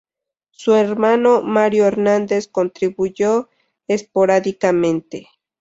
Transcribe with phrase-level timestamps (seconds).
[0.49, 3.49] Su hermano Mario Hernandez contribuyó
[3.87, 5.29] esporádicamente.